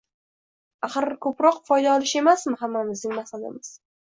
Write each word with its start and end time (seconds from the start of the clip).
axir, 0.87 1.07
ko‘proq 1.25 1.59
foyda 1.67 1.93
olish 1.99 2.15
emasmi 2.23 2.55
hammamizning 2.63 3.15
maqsadimiz? 3.21 3.73